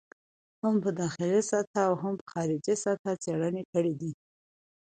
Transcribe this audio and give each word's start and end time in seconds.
هم 0.61 0.75
په 0.83 0.89
داخلي 1.01 1.41
سطحه 1.51 1.81
او 1.89 1.93
هم 2.03 2.13
په 2.19 2.25
خارجي 2.31 2.75
سطحه 2.83 3.11
څېړنه 3.23 3.61
کړې 3.71 3.93
دي. 4.01 4.11